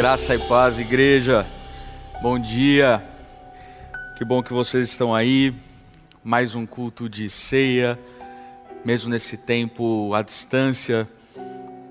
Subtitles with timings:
[0.00, 1.46] Graça e paz, igreja.
[2.22, 3.04] Bom dia.
[4.16, 5.52] Que bom que vocês estão aí.
[6.24, 8.00] Mais um culto de ceia.
[8.82, 11.06] Mesmo nesse tempo à distância,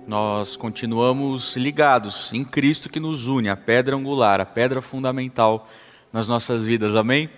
[0.07, 5.69] nós continuamos ligados em Cristo que nos une, a pedra angular, a pedra fundamental
[6.11, 6.95] nas nossas vidas.
[6.95, 7.29] Amém?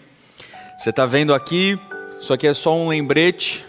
[0.77, 1.77] Você está vendo aqui?
[2.17, 3.65] Isso aqui é só um lembrete.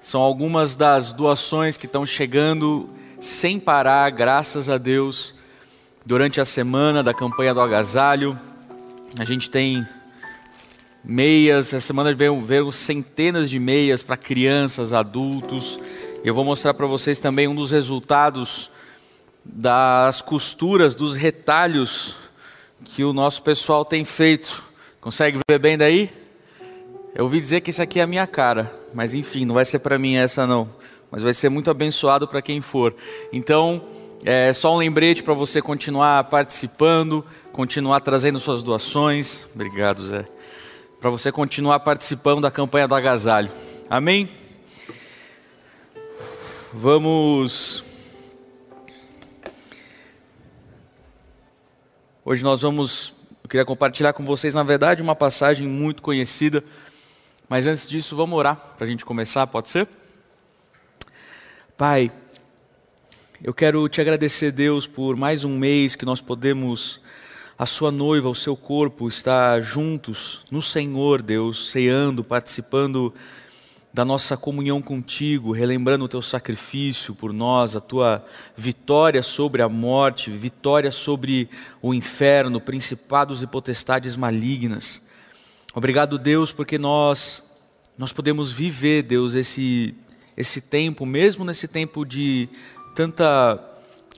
[0.00, 5.36] São algumas das doações que estão chegando sem parar, graças a Deus
[6.08, 8.40] durante a semana da campanha do agasalho.
[9.18, 9.86] A gente tem
[11.04, 15.78] meias, essa semana veio, veio centenas de meias para crianças, adultos.
[16.24, 18.70] Eu vou mostrar para vocês também um dos resultados
[19.44, 22.16] das costuras, dos retalhos
[22.86, 24.64] que o nosso pessoal tem feito.
[25.02, 26.10] Consegue ver bem daí?
[27.14, 29.80] Eu ouvi dizer que esse aqui é a minha cara, mas enfim, não vai ser
[29.80, 30.70] para mim essa não,
[31.10, 32.94] mas vai ser muito abençoado para quem for.
[33.30, 33.84] Então,
[34.24, 39.46] é só um lembrete para você continuar participando, continuar trazendo suas doações.
[39.54, 40.24] Obrigado, Zé.
[41.00, 43.50] Para você continuar participando da campanha do agasalho.
[43.88, 44.28] Amém?
[46.72, 47.84] Vamos.
[52.24, 53.14] Hoje nós vamos.
[53.42, 56.62] Eu queria compartilhar com vocês, na verdade, uma passagem muito conhecida.
[57.48, 59.88] Mas antes disso, vamos orar para a gente começar, pode ser?
[61.76, 62.12] Pai,
[63.42, 67.00] eu quero te agradecer, Deus, por mais um mês que nós podemos,
[67.56, 73.14] a sua noiva, o seu corpo, estar juntos no Senhor, Deus, ceando, participando
[73.94, 79.68] da nossa comunhão contigo, relembrando o teu sacrifício por nós, a tua vitória sobre a
[79.68, 81.48] morte, vitória sobre
[81.80, 85.00] o inferno, principados e potestades malignas.
[85.72, 87.44] Obrigado, Deus, porque nós
[87.96, 89.94] nós podemos viver, Deus, esse
[90.38, 92.48] esse tempo, mesmo nesse tempo de
[92.98, 93.64] tanta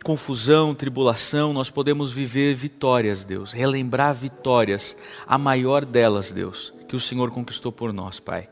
[0.03, 7.01] confusão, tribulação, nós podemos viver vitórias, Deus, relembrar vitórias, a maior delas, Deus, que o
[7.01, 8.49] Senhor conquistou por nós, Pai.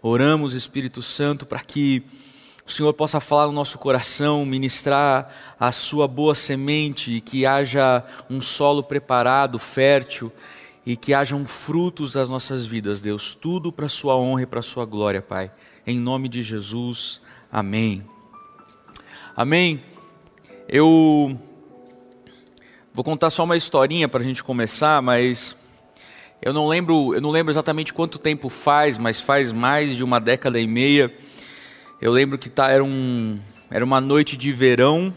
[0.00, 2.02] Oramos, Espírito Santo, para que
[2.66, 8.02] o Senhor possa falar no nosso coração, ministrar a sua boa semente e que haja
[8.30, 10.32] um solo preparado, fértil
[10.86, 14.60] e que hajam frutos das nossas vidas, Deus, tudo para a sua honra e para
[14.60, 15.50] a sua glória, Pai.
[15.86, 17.20] Em nome de Jesus,
[17.52, 18.15] amém.
[19.38, 19.82] Amém?
[20.66, 21.38] Eu
[22.94, 25.54] vou contar só uma historinha para a gente começar, mas
[26.40, 30.18] eu não lembro, eu não lembro exatamente quanto tempo faz, mas faz mais de uma
[30.18, 31.14] década e meia.
[32.00, 33.38] Eu lembro que tá, era, um,
[33.70, 35.12] era uma noite de verão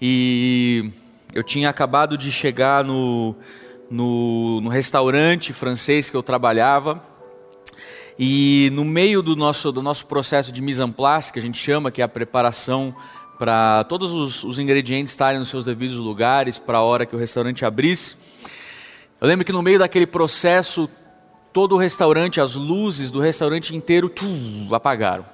[0.00, 0.92] e
[1.34, 3.34] eu tinha acabado de chegar no,
[3.90, 7.02] no, no restaurante francês que eu trabalhava.
[8.18, 11.58] E no meio do nosso, do nosso processo de mise en place, que a gente
[11.58, 12.94] chama, que é a preparação
[13.38, 17.18] para todos os, os, ingredientes estarem nos seus devidos lugares para a hora que o
[17.18, 18.16] restaurante abrisse.
[19.20, 20.88] Eu lembro que no meio daquele processo,
[21.52, 25.24] todo o restaurante, as luzes do restaurante inteiro tchum, apagaram.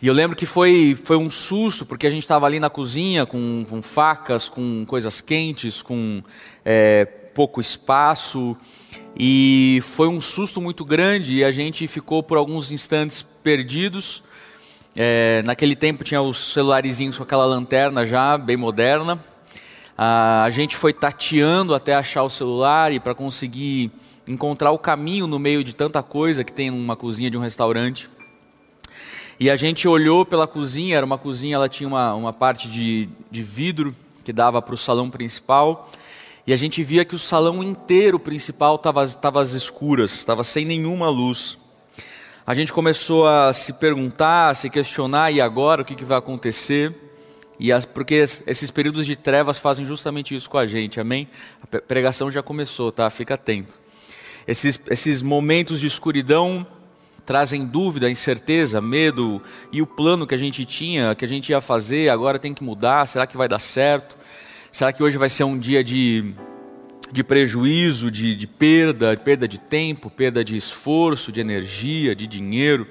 [0.00, 3.24] E eu lembro que foi, foi um susto, porque a gente estava ali na cozinha
[3.24, 6.22] com, com, facas, com coisas quentes, com
[6.64, 8.56] é, pouco espaço.
[9.18, 14.22] E foi um susto muito grande e a gente ficou por alguns instantes perdidos.
[14.96, 19.18] É, naquele tempo tinha os celularizinhos com aquela lanterna já, bem moderna.
[19.98, 23.90] a gente foi tateando até achar o celular e para conseguir
[24.28, 28.08] encontrar o caminho no meio de tanta coisa que tem numa cozinha de um restaurante.
[29.38, 33.08] E a gente olhou pela cozinha, era uma cozinha, ela tinha uma, uma parte de,
[33.28, 35.90] de vidro que dava para o salão principal.
[36.46, 41.08] E a gente via que o salão inteiro principal estava às escuras, estava sem nenhuma
[41.08, 41.58] luz
[42.46, 46.18] a gente começou a se perguntar, a se questionar, e agora o que, que vai
[46.18, 46.94] acontecer?
[47.58, 51.26] E as, porque esses períodos de trevas fazem justamente isso com a gente, amém?
[51.62, 53.08] A pregação já começou, tá?
[53.08, 53.78] Fica atento.
[54.46, 56.66] Esses, esses momentos de escuridão
[57.24, 59.40] trazem dúvida, incerteza, medo,
[59.72, 62.62] e o plano que a gente tinha, que a gente ia fazer, agora tem que
[62.62, 64.18] mudar, será que vai dar certo?
[64.70, 66.34] Será que hoje vai ser um dia de
[67.12, 72.86] de prejuízo, de, de perda, perda de tempo, perda de esforço, de energia, de dinheiro.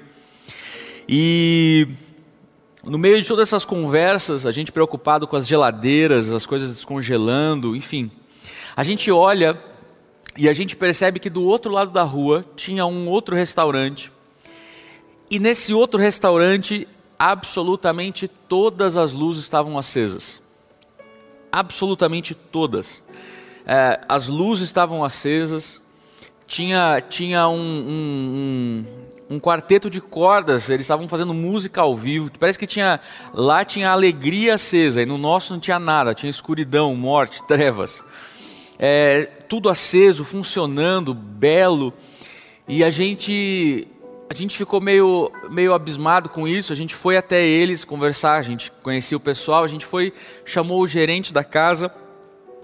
[1.08, 1.86] E
[2.82, 7.76] no meio de todas essas conversas, a gente preocupado com as geladeiras, as coisas descongelando,
[7.76, 8.10] enfim,
[8.76, 9.60] a gente olha
[10.36, 14.10] e a gente percebe que do outro lado da rua tinha um outro restaurante.
[15.30, 16.88] E nesse outro restaurante,
[17.18, 20.42] absolutamente todas as luzes estavam acesas.
[21.52, 23.03] Absolutamente todas
[23.66, 25.80] é, as luzes estavam acesas,
[26.46, 28.84] tinha, tinha um, um,
[29.30, 32.30] um, um quarteto de cordas, eles estavam fazendo música ao vivo.
[32.38, 33.00] Parece que tinha
[33.32, 38.04] lá tinha alegria acesa e no nosso não tinha nada, tinha escuridão, morte, trevas.
[38.78, 41.92] É, tudo aceso, funcionando, belo.
[42.68, 43.88] E a gente
[44.28, 46.72] a gente ficou meio, meio abismado com isso.
[46.72, 50.12] A gente foi até eles conversar, a gente conhecia o pessoal, a gente foi,
[50.44, 51.92] chamou o gerente da casa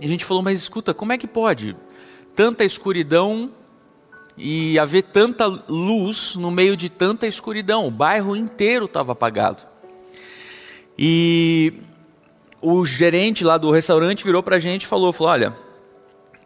[0.01, 1.77] e a gente falou: Mas escuta, como é que pode?
[2.35, 3.51] Tanta escuridão
[4.37, 7.87] e haver tanta luz no meio de tanta escuridão.
[7.87, 9.63] O bairro inteiro estava apagado.
[10.99, 11.75] E
[12.61, 15.57] o gerente lá do restaurante virou para a gente e falou, falou, olha,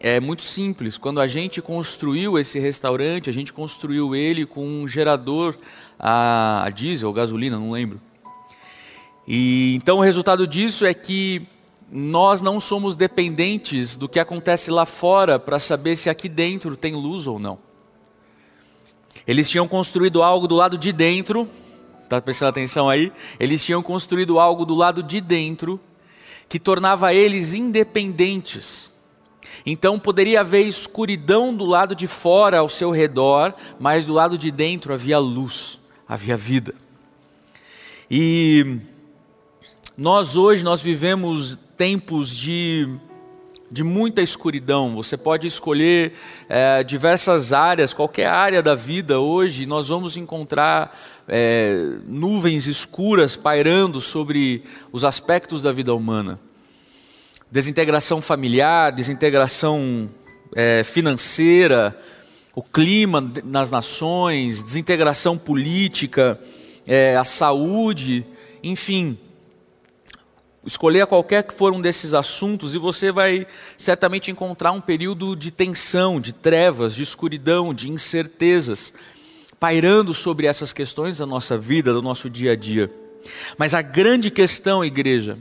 [0.01, 0.99] é muito simples.
[0.99, 5.57] Quando a gente construiu esse restaurante, a gente construiu ele com um gerador
[5.99, 8.01] a, diesel ou gasolina, não lembro.
[9.27, 11.47] E então o resultado disso é que
[11.91, 16.95] nós não somos dependentes do que acontece lá fora para saber se aqui dentro tem
[16.95, 17.59] luz ou não.
[19.27, 21.49] Eles tinham construído algo do lado de dentro,
[22.03, 23.13] está prestando atenção aí?
[23.39, 25.81] Eles tinham construído algo do lado de dentro
[26.49, 28.91] que tornava eles independentes.
[29.65, 34.51] Então poderia haver escuridão do lado de fora ao seu redor, mas do lado de
[34.51, 36.75] dentro havia luz, havia vida.
[38.11, 38.79] E
[39.97, 42.89] nós hoje nós vivemos tempos de
[43.75, 44.95] de muita escuridão.
[44.95, 46.13] Você pode escolher
[46.49, 54.01] é, diversas áreas, qualquer área da vida hoje, nós vamos encontrar é, nuvens escuras pairando
[54.01, 54.63] sobre
[54.93, 56.39] os aspectos da vida humana.
[57.51, 60.09] Desintegração familiar, desintegração
[60.55, 61.99] é, financeira,
[62.55, 66.39] o clima nas nações, desintegração política,
[66.87, 68.25] é, a saúde,
[68.63, 69.19] enfim
[70.67, 73.47] escolher qualquer que for um desses assuntos e você vai
[73.77, 78.95] certamente encontrar um período de tensão, de trevas, de escuridão, de incertezas,
[79.61, 82.91] pairando sobre essas questões da nossa vida, do nosso dia a dia.
[83.57, 85.39] Mas a grande questão, igreja,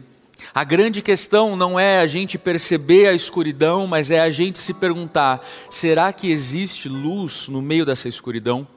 [0.53, 4.73] a grande questão não é a gente perceber a escuridão, mas é a gente se
[4.73, 8.67] perguntar: será que existe luz no meio dessa escuridão?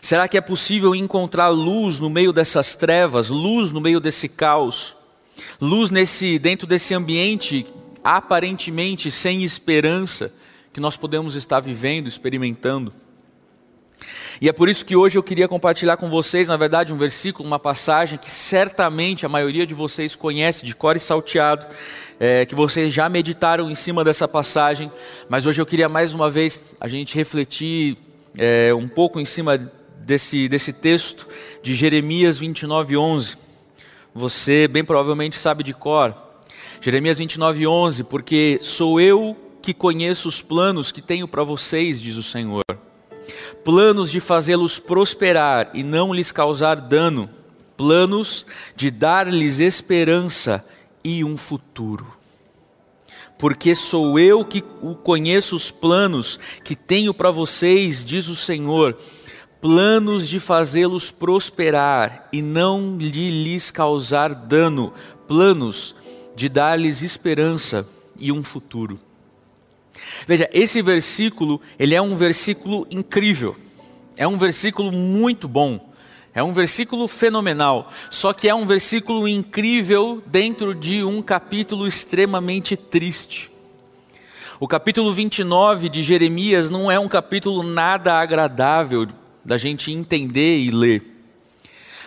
[0.00, 4.97] Será que é possível encontrar luz no meio dessas trevas, luz no meio desse caos?
[5.60, 7.66] Luz nesse dentro desse ambiente
[8.02, 10.32] aparentemente sem esperança
[10.72, 12.92] que nós podemos estar vivendo, experimentando.
[14.40, 17.48] E é por isso que hoje eu queria compartilhar com vocês, na verdade, um versículo,
[17.48, 21.66] uma passagem que certamente a maioria de vocês conhece de cor e salteado,
[22.20, 24.92] é, que vocês já meditaram em cima dessa passagem,
[25.28, 27.98] mas hoje eu queria mais uma vez a gente refletir
[28.36, 29.58] é, um pouco em cima
[29.98, 31.26] desse, desse texto
[31.62, 33.47] de Jeremias 29, 11
[34.14, 36.14] você bem provavelmente sabe de cor.
[36.80, 42.16] Jeremias 29, 11: Porque sou eu que conheço os planos que tenho para vocês, diz
[42.16, 42.62] o Senhor.
[43.64, 47.28] Planos de fazê-los prosperar e não lhes causar dano,
[47.76, 50.64] planos de dar-lhes esperança
[51.04, 52.06] e um futuro.
[53.36, 54.62] Porque sou eu que
[55.04, 58.98] conheço os planos que tenho para vocês, diz o Senhor,
[59.60, 64.92] planos de fazê-los prosperar e não lhe lhes causar dano,
[65.26, 65.94] planos
[66.36, 67.86] de dar-lhes esperança
[68.18, 69.00] e um futuro.
[70.26, 73.56] Veja, esse versículo, ele é um versículo incrível.
[74.16, 75.88] É um versículo muito bom.
[76.34, 82.76] É um versículo fenomenal, só que é um versículo incrível dentro de um capítulo extremamente
[82.76, 83.50] triste.
[84.60, 89.08] O capítulo 29 de Jeremias não é um capítulo nada agradável
[89.48, 91.02] da gente entender e ler.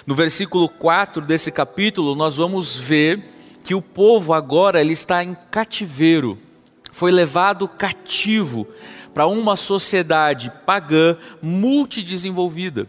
[0.05, 3.19] No versículo 4 desse capítulo, nós vamos ver
[3.63, 6.37] que o povo agora ele está em cativeiro,
[6.91, 8.67] foi levado cativo
[9.11, 12.87] para uma sociedade pagã multidesenvolvida.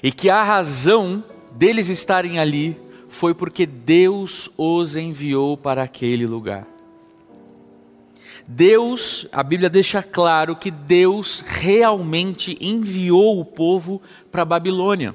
[0.00, 6.64] E que a razão deles estarem ali foi porque Deus os enviou para aquele lugar.
[8.50, 14.00] Deus, a Bíblia deixa claro que Deus realmente enviou o povo
[14.32, 15.14] para a Babilônia.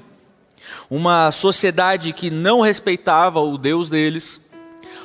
[0.88, 4.40] Uma sociedade que não respeitava o Deus deles,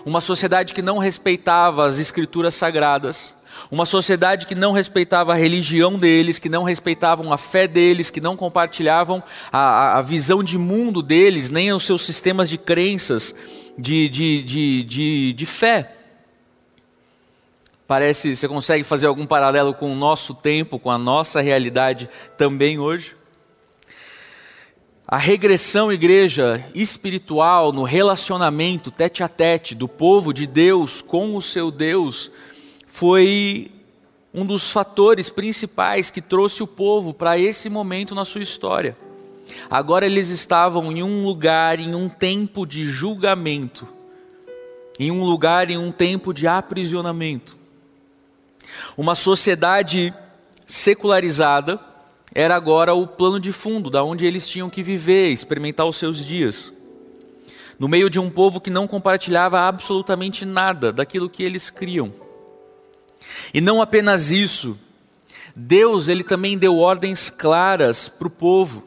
[0.06, 3.34] uma sociedade que não respeitava as escrituras sagradas,
[3.72, 8.22] uma sociedade que não respeitava a religião deles, que não respeitavam a fé deles, que
[8.22, 13.34] não compartilhavam a, a visão de mundo deles, nem os seus sistemas de crenças,
[13.76, 15.96] de, de, de, de, de fé.
[17.90, 22.78] Parece, você consegue fazer algum paralelo com o nosso tempo, com a nossa realidade também
[22.78, 23.16] hoje?
[25.08, 31.42] A regressão, igreja, espiritual no relacionamento tete a tete do povo de Deus com o
[31.42, 32.30] seu Deus
[32.86, 33.72] foi
[34.32, 38.96] um dos fatores principais que trouxe o povo para esse momento na sua história.
[39.68, 43.88] Agora eles estavam em um lugar, em um tempo de julgamento,
[45.00, 47.58] em um lugar, em um tempo de aprisionamento.
[48.98, 50.14] Uma sociedade
[50.66, 51.80] secularizada
[52.34, 56.24] era agora o plano de fundo, da onde eles tinham que viver, experimentar os seus
[56.24, 56.72] dias.
[57.78, 62.14] No meio de um povo que não compartilhava absolutamente nada daquilo que eles criam.
[63.54, 64.78] E não apenas isso,
[65.56, 68.84] Deus ele também deu ordens claras para o povo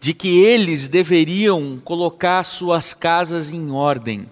[0.00, 4.28] de que eles deveriam colocar suas casas em ordem,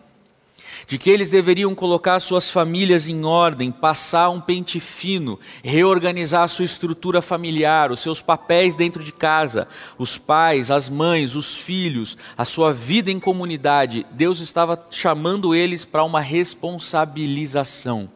[0.86, 6.48] de que eles deveriam colocar suas famílias em ordem, passar um pente fino, reorganizar a
[6.48, 9.66] sua estrutura familiar, os seus papéis dentro de casa,
[9.98, 14.06] os pais, as mães, os filhos, a sua vida em comunidade.
[14.12, 18.08] Deus estava chamando eles para uma responsabilização.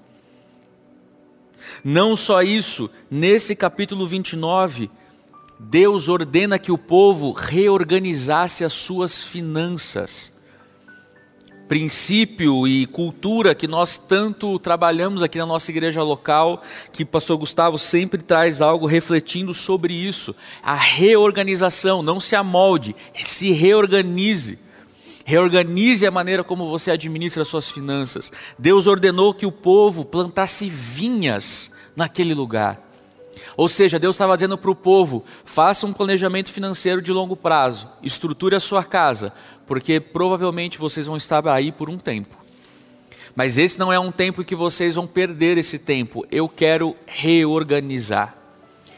[1.83, 4.91] Não só isso, nesse capítulo 29,
[5.59, 10.40] Deus ordena que o povo reorganizasse as suas finanças.
[11.71, 17.39] Princípio e cultura que nós tanto trabalhamos aqui na nossa igreja local, que o pastor
[17.39, 20.35] Gustavo sempre traz algo refletindo sobre isso.
[20.65, 24.59] A reorganização, não se amolde, se reorganize.
[25.25, 28.33] Reorganize a maneira como você administra as suas finanças.
[28.59, 32.91] Deus ordenou que o povo plantasse vinhas naquele lugar.
[33.57, 37.89] Ou seja, Deus estava dizendo para o povo: faça um planejamento financeiro de longo prazo,
[38.03, 39.33] estruture a sua casa,
[39.71, 42.37] porque provavelmente vocês vão estar aí por um tempo.
[43.37, 46.27] Mas esse não é um tempo que vocês vão perder esse tempo.
[46.29, 48.37] Eu quero reorganizar.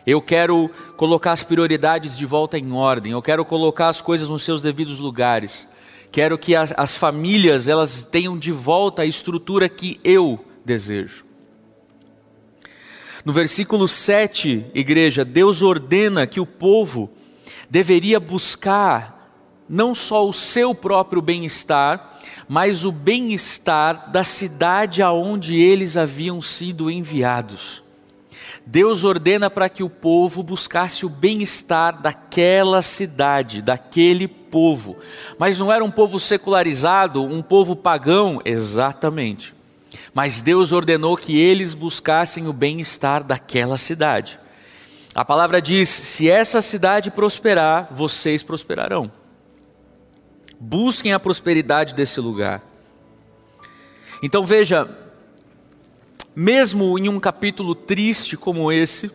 [0.06, 3.12] Eu quero colocar as prioridades de volta em ordem.
[3.12, 5.68] Eu quero colocar as coisas nos seus devidos lugares.
[6.10, 11.26] Quero que as, as famílias elas tenham de volta a estrutura que eu desejo.
[13.26, 17.10] No versículo 7, igreja, Deus ordena que o povo
[17.68, 19.21] deveria buscar
[19.72, 26.90] não só o seu próprio bem-estar, mas o bem-estar da cidade aonde eles haviam sido
[26.90, 27.82] enviados.
[28.66, 34.98] Deus ordena para que o povo buscasse o bem-estar daquela cidade, daquele povo.
[35.38, 39.54] Mas não era um povo secularizado, um povo pagão, exatamente.
[40.12, 44.38] Mas Deus ordenou que eles buscassem o bem-estar daquela cidade.
[45.14, 49.21] A palavra diz: se essa cidade prosperar, vocês prosperarão.
[50.64, 52.62] Busquem a prosperidade desse lugar.
[54.22, 54.88] Então veja,
[56.36, 59.10] mesmo em um capítulo triste como esse,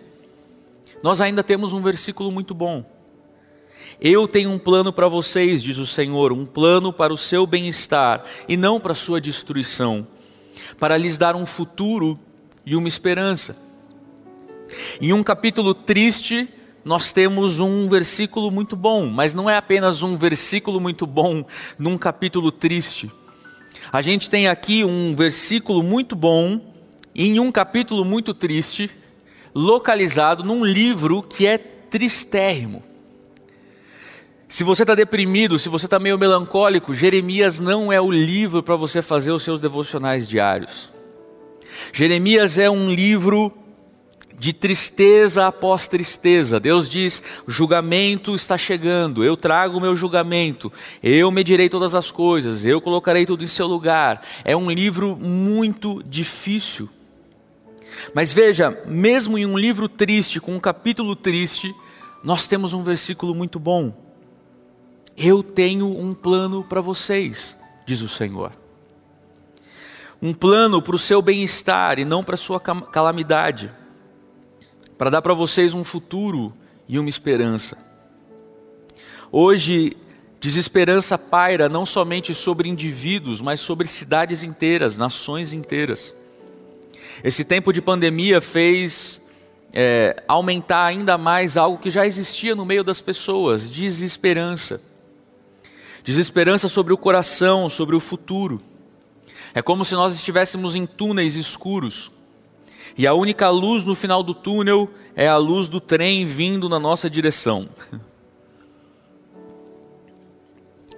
[1.01, 2.83] nós ainda temos um versículo muito bom.
[4.01, 8.25] Eu tenho um plano para vocês, diz o Senhor, um plano para o seu bem-estar
[8.45, 10.05] e não para a sua destruição,
[10.77, 12.19] para lhes dar um futuro
[12.65, 13.57] e uma esperança.
[14.99, 16.49] Em um capítulo triste,
[16.87, 21.45] nós temos um versículo muito bom, mas não é apenas um versículo muito bom
[21.77, 23.11] num capítulo triste.
[23.91, 26.73] A gente tem aqui um versículo muito bom
[27.13, 28.89] em um capítulo muito triste,
[29.53, 32.81] localizado num livro que é tristérrimo.
[34.47, 38.77] Se você está deprimido, se você está meio melancólico, Jeremias não é o livro para
[38.77, 40.89] você fazer os seus devocionais diários.
[41.91, 43.51] Jeremias é um livro
[44.37, 46.59] de tristeza após tristeza.
[46.59, 52.63] Deus diz: julgamento está chegando, eu trago o meu julgamento, eu medirei todas as coisas,
[52.63, 54.25] eu colocarei tudo em seu lugar.
[54.43, 56.89] É um livro muito difícil.
[58.13, 61.73] Mas veja, mesmo em um livro triste, com um capítulo triste,
[62.23, 63.93] nós temos um versículo muito bom.
[65.15, 68.51] Eu tenho um plano para vocês, diz o Senhor.
[70.21, 73.71] Um plano para o seu bem-estar e não para a sua calamidade,
[74.97, 76.53] para dar para vocês um futuro
[76.87, 77.77] e uma esperança.
[79.31, 79.95] Hoje,
[80.39, 86.13] desesperança paira não somente sobre indivíduos, mas sobre cidades inteiras, nações inteiras.
[87.23, 89.21] Esse tempo de pandemia fez
[89.73, 94.81] é, aumentar ainda mais algo que já existia no meio das pessoas: desesperança
[96.07, 98.61] desesperança sobre o coração, sobre o futuro.
[99.53, 102.09] É como se nós estivéssemos em túneis escuros
[102.97, 106.79] e a única luz no final do túnel é a luz do trem vindo na
[106.79, 107.69] nossa direção.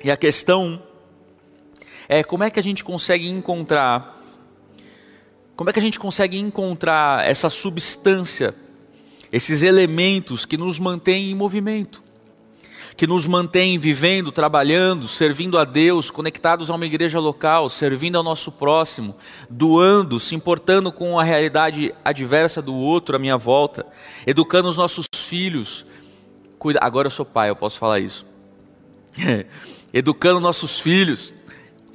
[0.02, 0.82] E a questão
[2.08, 4.18] é como é que a gente consegue encontrar
[5.58, 8.56] como é que a gente consegue encontrar essa substância,
[9.30, 12.02] esses elementos que nos mantêm em movimento?
[12.96, 18.24] Que nos mantém vivendo, trabalhando, servindo a Deus, conectados a uma igreja local, servindo ao
[18.24, 19.16] nosso próximo,
[19.50, 23.86] doando, se importando com a realidade adversa do outro à minha volta,
[24.26, 25.86] educando os nossos filhos.
[26.58, 26.80] Cuida...
[26.82, 28.26] Agora eu sou pai, eu posso falar isso.
[29.94, 31.34] educando nossos filhos,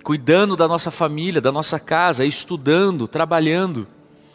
[0.02, 3.86] cuidando da nossa família, da nossa casa, estudando, trabalhando.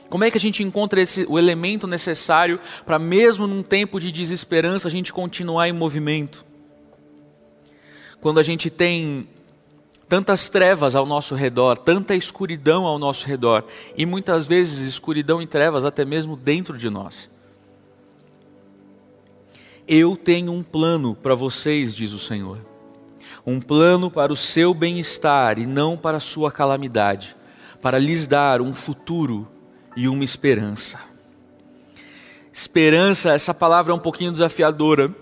[0.09, 4.11] Como é que a gente encontra esse, o elemento necessário para, mesmo num tempo de
[4.11, 6.49] desesperança, a gente continuar em movimento?
[8.21, 9.27] Quando a gente tem
[10.07, 13.63] tantas trevas ao nosso redor, tanta escuridão ao nosso redor,
[13.95, 17.29] e muitas vezes escuridão e trevas até mesmo dentro de nós.
[19.88, 22.59] Eu tenho um plano para vocês, diz o Senhor.
[23.45, 27.35] Um plano para o seu bem-estar e não para a sua calamidade,
[27.81, 29.47] para lhes dar um futuro
[29.95, 30.99] e uma esperança.
[32.51, 35.15] Esperança, essa palavra é um pouquinho desafiadora.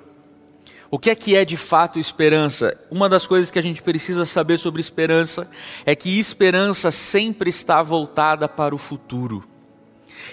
[0.90, 2.78] O que é que é de fato esperança?
[2.90, 5.50] Uma das coisas que a gente precisa saber sobre esperança
[5.86, 9.44] é que esperança sempre está voltada para o futuro.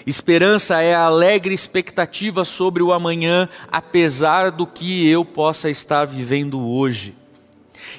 [0.05, 6.65] Esperança é a alegre expectativa sobre o amanhã, apesar do que eu possa estar vivendo
[6.65, 7.13] hoje.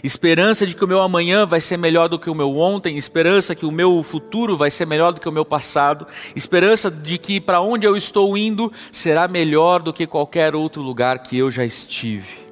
[0.03, 3.55] Esperança de que o meu amanhã vai ser melhor do que o meu ontem, esperança
[3.55, 7.41] que o meu futuro vai ser melhor do que o meu passado, esperança de que
[7.41, 11.65] para onde eu estou indo será melhor do que qualquer outro lugar que eu já
[11.65, 12.46] estive.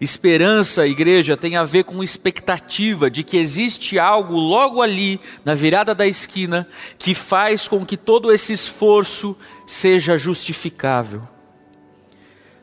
[0.00, 5.94] Esperança, igreja, tem a ver com expectativa de que existe algo logo ali, na virada
[5.94, 9.36] da esquina, que faz com que todo esse esforço
[9.66, 11.26] seja justificável.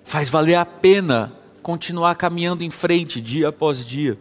[0.03, 4.17] Faz valer a pena continuar caminhando em frente dia após dia.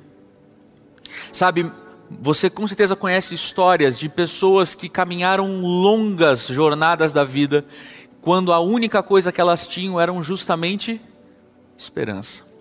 [1.33, 1.71] Sabe,
[2.11, 7.65] você com certeza conhece histórias de pessoas que caminharam longas jornadas da vida,
[8.21, 11.01] quando a única coisa que elas tinham eram justamente
[11.77, 12.54] esperança.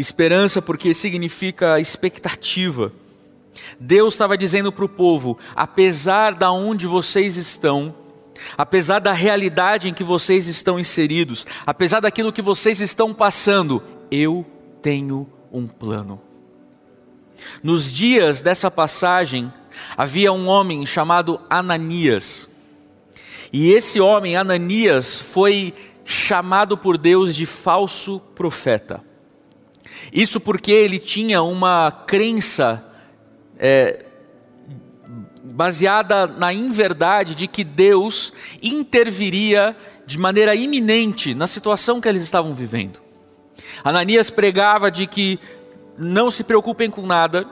[0.00, 2.90] Esperança porque significa expectativa.
[3.78, 7.94] Deus estava dizendo para o povo: apesar da onde vocês estão,
[8.56, 14.46] apesar da realidade em que vocês estão inseridos, apesar daquilo que vocês estão passando, eu
[14.80, 16.18] tenho um plano.
[17.62, 19.52] Nos dias dessa passagem,
[19.98, 22.48] havia um homem chamado Ananias.
[23.52, 25.74] E esse homem, Ananias, foi
[26.06, 29.09] chamado por Deus de falso profeta.
[30.12, 32.84] Isso porque ele tinha uma crença
[33.58, 34.04] é,
[35.42, 39.76] baseada na inverdade de que Deus interviria
[40.06, 43.00] de maneira iminente na situação que eles estavam vivendo.
[43.84, 45.38] Ananias pregava de que
[45.98, 47.46] não se preocupem com nada,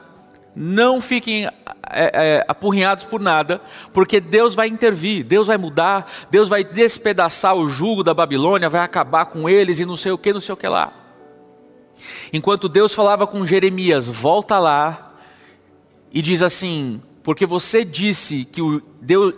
[0.54, 1.52] não fiquem é,
[1.90, 3.60] é, apurrinhados por nada,
[3.92, 8.80] porque Deus vai intervir, Deus vai mudar, Deus vai despedaçar o jugo da Babilônia, vai
[8.80, 10.92] acabar com eles e não sei o que, não sei o que lá.
[12.32, 15.16] Enquanto Deus falava com Jeremias, volta lá
[16.12, 18.80] e diz assim: porque você disse que, o,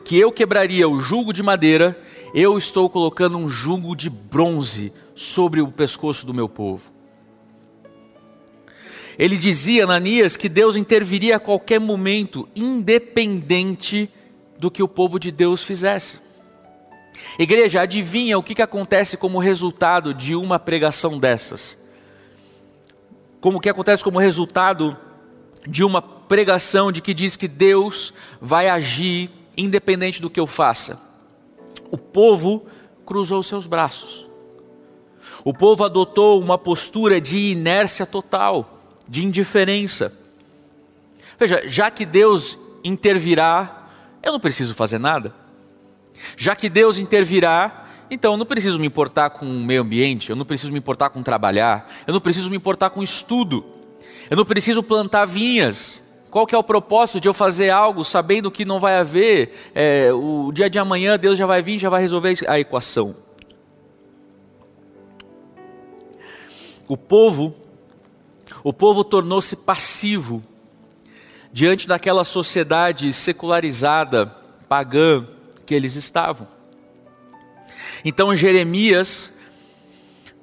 [0.05, 2.01] que eu quebraria o jugo de madeira,
[2.33, 6.93] eu estou colocando um jugo de bronze sobre o pescoço do meu povo.
[9.19, 14.09] Ele dizia, Ananias, que Deus interviria a qualquer momento, independente
[14.57, 16.21] do que o povo de Deus fizesse.
[17.39, 21.77] Igreja, adivinha o que acontece como resultado de uma pregação dessas?
[23.41, 24.97] Como que acontece como resultado
[25.67, 31.01] de uma pregação de que diz que Deus vai agir independente do que eu faça.
[31.91, 32.67] O povo
[33.05, 34.27] cruzou seus braços.
[35.45, 40.13] O povo adotou uma postura de inércia total, de indiferença.
[41.39, 43.89] Veja, já que Deus intervirá,
[44.23, 45.35] eu não preciso fazer nada.
[46.37, 50.37] Já que Deus intervirá, então eu não preciso me importar com o meio ambiente, eu
[50.37, 53.65] não preciso me importar com trabalhar, eu não preciso me importar com estudo.
[54.31, 56.01] Eu não preciso plantar vinhas.
[56.31, 60.13] Qual que é o propósito de eu fazer algo sabendo que não vai haver é,
[60.13, 63.17] o dia de amanhã Deus já vai vir, já vai resolver a equação?
[66.87, 67.55] O povo,
[68.63, 70.43] o povo tornou-se passivo
[71.53, 74.27] diante daquela sociedade secularizada,
[74.69, 75.27] pagã
[75.67, 76.47] que eles estavam.
[78.05, 79.33] Então Jeremias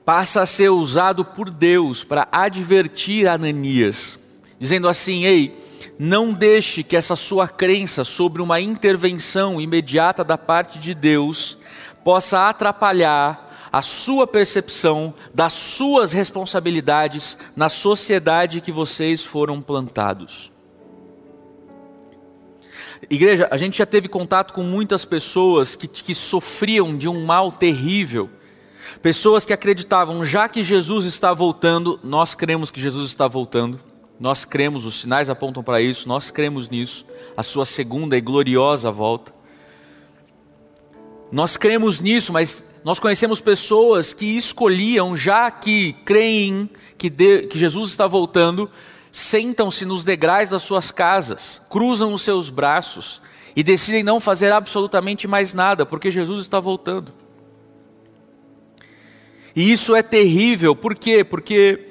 [0.05, 4.19] passa a ser usado por Deus para advertir Ananias,
[4.59, 5.59] dizendo assim: Ei,
[5.99, 11.57] não deixe que essa sua crença sobre uma intervenção imediata da parte de Deus
[12.03, 20.51] possa atrapalhar a sua percepção das suas responsabilidades na sociedade que vocês foram plantados.
[23.09, 27.51] Igreja, a gente já teve contato com muitas pessoas que, que sofriam de um mal
[27.51, 28.29] terrível
[29.01, 33.79] Pessoas que acreditavam, já que Jesus está voltando, nós cremos que Jesus está voltando,
[34.19, 37.05] nós cremos, os sinais apontam para isso, nós cremos nisso,
[37.35, 39.31] a sua segunda e gloriosa volta.
[41.31, 47.59] Nós cremos nisso, mas nós conhecemos pessoas que escolhiam, já que creem que, de, que
[47.59, 48.69] Jesus está voltando,
[49.17, 53.19] sentam-se nos degraus das suas casas, cruzam os seus braços
[53.55, 57.11] e decidem não fazer absolutamente mais nada, porque Jesus está voltando.
[59.55, 61.23] E isso é terrível, por quê?
[61.23, 61.87] Porque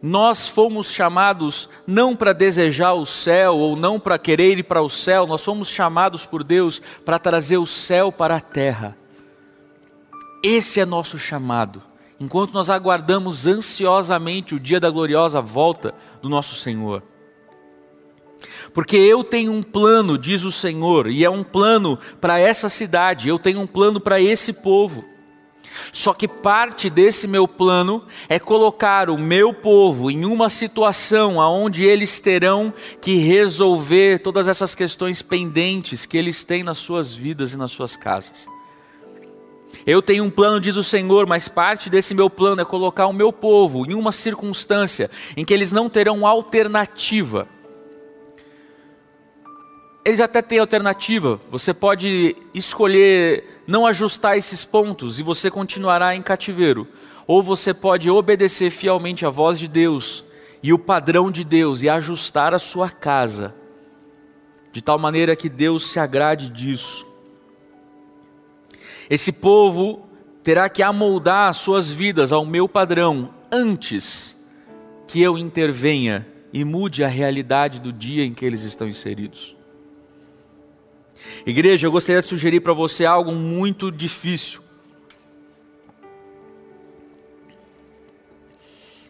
[0.00, 4.88] nós fomos chamados não para desejar o céu ou não para querer ir para o
[4.88, 8.96] céu, nós fomos chamados por Deus para trazer o céu para a terra.
[10.44, 11.87] Esse é nosso chamado.
[12.20, 17.02] Enquanto nós aguardamos ansiosamente o dia da gloriosa volta do nosso Senhor.
[18.72, 23.28] Porque eu tenho um plano, diz o Senhor, e é um plano para essa cidade,
[23.28, 25.04] eu tenho um plano para esse povo.
[25.92, 31.84] Só que parte desse meu plano é colocar o meu povo em uma situação onde
[31.84, 37.56] eles terão que resolver todas essas questões pendentes que eles têm nas suas vidas e
[37.56, 38.48] nas suas casas.
[39.86, 43.12] Eu tenho um plano, diz o Senhor, mas parte desse meu plano é colocar o
[43.12, 47.48] meu povo em uma circunstância em que eles não terão alternativa
[50.08, 51.38] eles até têm alternativa.
[51.50, 56.88] Você pode escolher não ajustar esses pontos e você continuará em cativeiro.
[57.26, 60.24] Ou você pode obedecer fielmente à voz de Deus
[60.62, 63.54] e o padrão de Deus e ajustar a sua casa,
[64.72, 67.06] de tal maneira que Deus se agrade disso.
[69.08, 70.06] Esse povo
[70.42, 74.36] terá que amoldar as suas vidas ao meu padrão antes
[75.06, 79.56] que eu intervenha e mude a realidade do dia em que eles estão inseridos.
[81.46, 84.60] Igreja, eu gostaria de sugerir para você algo muito difícil.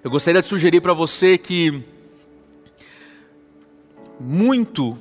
[0.02, 1.82] Eu gostaria de sugerir para você que
[4.20, 4.96] muito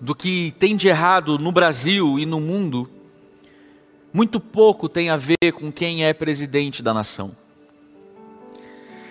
[0.00, 2.88] do que tem de errado no Brasil e no mundo,
[4.16, 7.36] muito pouco tem a ver com quem é presidente da nação.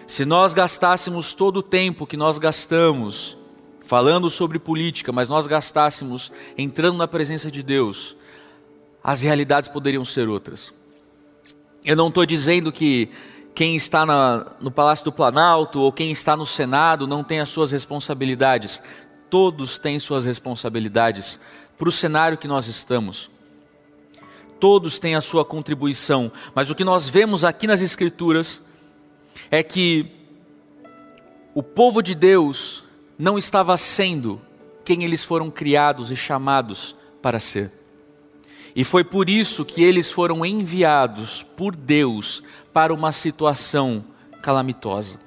[0.08, 3.38] Se nós gastássemos todo o tempo que nós gastamos
[3.86, 8.18] falando sobre política, mas nós gastássemos entrando na presença de Deus,
[9.04, 10.74] as realidades poderiam ser outras.
[11.86, 13.12] Eu não estou dizendo que
[13.54, 17.50] quem está na, no Palácio do Planalto ou quem está no Senado não tem as
[17.50, 18.82] suas responsabilidades.
[19.30, 21.40] Todos têm suas responsabilidades
[21.78, 23.35] para o cenário que nós estamos.
[24.60, 28.62] Todos têm a sua contribuição, mas o que nós vemos aqui nas Escrituras
[29.52, 30.12] é que
[31.54, 32.84] o povo de Deus
[33.18, 34.42] não estava sendo
[34.84, 37.72] quem eles foram criados e chamados para ser.
[38.76, 44.04] E foi por isso que eles foram enviados por Deus para uma situação
[44.42, 45.20] calamitosa.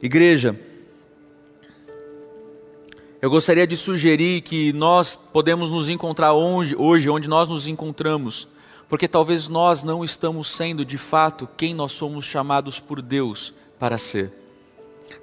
[0.00, 0.58] Igreja,
[3.24, 8.46] eu gostaria de sugerir que nós podemos nos encontrar hoje, hoje, onde nós nos encontramos,
[8.86, 13.96] porque talvez nós não estamos sendo de fato quem nós somos chamados por Deus para
[13.96, 14.30] ser.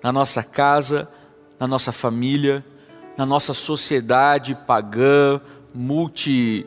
[0.01, 1.07] Na nossa casa,
[1.59, 2.65] na nossa família,
[3.15, 5.39] na nossa sociedade pagã,
[5.71, 6.65] multi,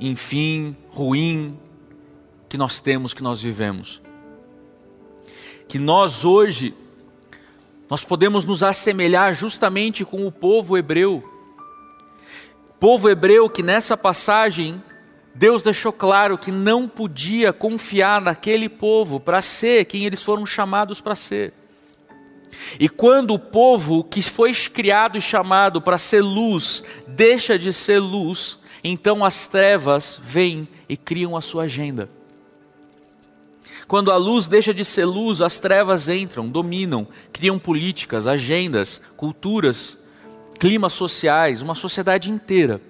[0.00, 1.58] enfim, ruim
[2.48, 4.00] que nós temos, que nós vivemos.
[5.68, 6.72] Que nós hoje
[7.88, 11.22] nós podemos nos assemelhar justamente com o povo hebreu.
[12.80, 14.82] Povo hebreu que nessa passagem
[15.34, 21.00] Deus deixou claro que não podia confiar naquele povo para ser quem eles foram chamados
[21.00, 21.52] para ser.
[22.78, 27.98] E quando o povo que foi criado e chamado para ser luz deixa de ser
[27.98, 32.08] luz, então as trevas vêm e criam a sua agenda.
[33.86, 39.98] Quando a luz deixa de ser luz, as trevas entram, dominam, criam políticas, agendas, culturas,
[40.58, 42.80] climas sociais, uma sociedade inteira.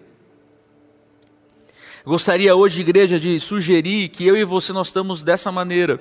[2.04, 5.98] Gostaria hoje, igreja, de sugerir que eu e você nós estamos dessa maneira,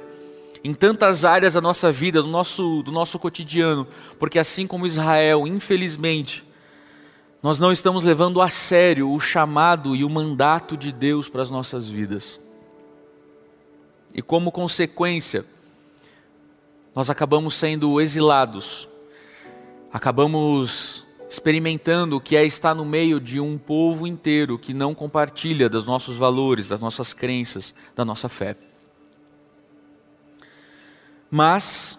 [0.63, 3.88] em tantas áreas da nossa vida, do nosso, do nosso cotidiano,
[4.19, 6.43] porque assim como Israel, infelizmente,
[7.41, 11.49] nós não estamos levando a sério o chamado e o mandato de Deus para as
[11.49, 12.39] nossas vidas.
[14.13, 15.45] E como consequência,
[16.93, 18.88] nós acabamos sendo exilados,
[19.91, 25.67] acabamos experimentando o que é estar no meio de um povo inteiro que não compartilha
[25.67, 28.56] dos nossos valores, das nossas crenças, da nossa fé.
[31.32, 31.97] Mas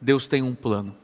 [0.00, 0.96] Deus tem um plano.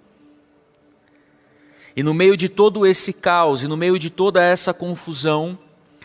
[1.94, 5.56] E no meio de todo esse caos, e no meio de toda essa confusão,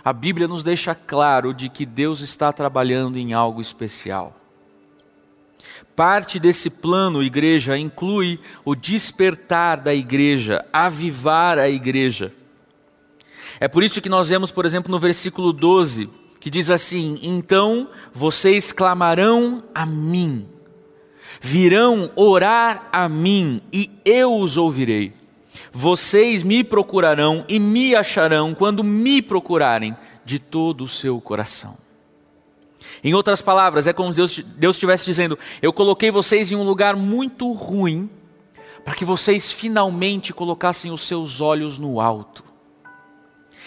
[0.09, 4.35] a Bíblia nos deixa claro de que Deus está trabalhando em algo especial.
[5.95, 12.33] Parte desse plano, igreja, inclui o despertar da igreja, avivar a igreja.
[13.59, 17.87] É por isso que nós vemos, por exemplo, no versículo 12, que diz assim: Então
[18.11, 20.47] vocês clamarão a mim,
[21.39, 25.18] virão orar a mim, e eu os ouvirei.
[25.71, 31.77] Vocês me procurarão e me acharão quando me procurarem de todo o seu coração.
[33.03, 36.63] Em outras palavras, é como se Deus, Deus estivesse dizendo: Eu coloquei vocês em um
[36.63, 38.09] lugar muito ruim,
[38.83, 42.43] para que vocês finalmente colocassem os seus olhos no alto.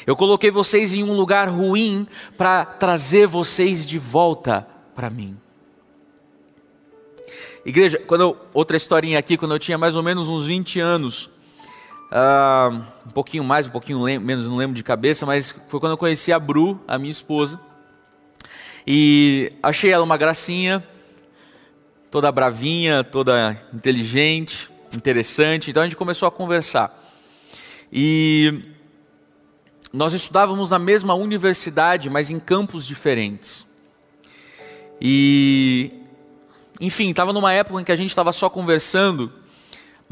[0.06, 5.36] Eu coloquei vocês em um lugar ruim para trazer vocês de volta para mim.
[7.64, 11.30] Igreja, quando eu, outra historinha aqui, quando eu tinha mais ou menos uns 20 anos,
[12.12, 15.98] uh, um pouquinho mais, um pouquinho menos, não lembro de cabeça, mas foi quando eu
[15.98, 17.58] conheci a Bru, a minha esposa.
[18.86, 20.84] E achei ela uma gracinha,
[22.10, 25.70] toda bravinha, toda inteligente, interessante.
[25.70, 26.98] Então a gente começou a conversar.
[27.92, 28.62] E
[29.92, 33.64] nós estudávamos na mesma universidade, mas em campos diferentes.
[35.00, 35.92] E,
[36.80, 39.32] enfim, estava numa época em que a gente estava só conversando,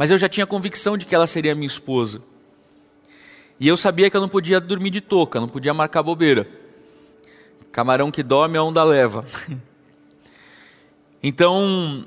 [0.01, 2.23] mas eu já tinha convicção de que ela seria minha esposa.
[3.61, 6.49] E eu sabia que eu não podia dormir de touca, não podia marcar bobeira.
[7.71, 9.27] Camarão que dorme, a onda leva.
[11.23, 12.07] Então,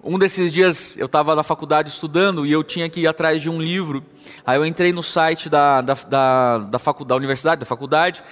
[0.00, 3.50] um desses dias eu estava na faculdade estudando e eu tinha que ir atrás de
[3.50, 4.00] um livro.
[4.46, 8.22] Aí eu entrei no site da, da, da, da, da universidade, da faculdade,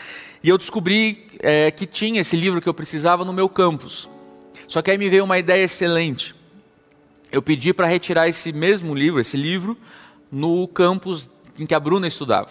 [0.45, 4.09] e eu descobri é, que tinha esse livro que eu precisava no meu campus.
[4.69, 6.37] Só que aí me veio uma ideia excelente.
[7.31, 9.77] Eu pedi para retirar esse mesmo livro, esse livro,
[10.31, 12.51] no campus em que a Bruna estudava.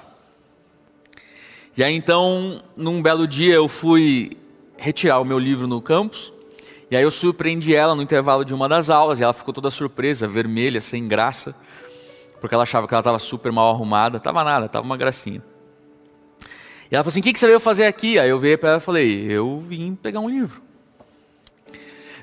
[1.77, 4.37] E aí então, num belo dia, eu fui
[4.77, 6.33] retirar o meu livro no campus
[6.89, 9.71] e aí eu surpreendi ela no intervalo de uma das aulas, e ela ficou toda
[9.71, 11.55] surpresa, vermelha, sem graça,
[12.39, 14.19] porque ela achava que ela estava super mal arrumada.
[14.19, 15.43] Tava nada, tava uma gracinha.
[16.91, 18.19] E ela falou assim: O que, que você veio fazer aqui?
[18.19, 20.61] Aí eu virei para ela e falei: Eu vim pegar um livro.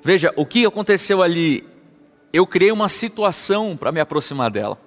[0.03, 1.65] Veja, o que aconteceu ali?
[2.33, 4.79] Eu criei uma situação para me aproximar dela.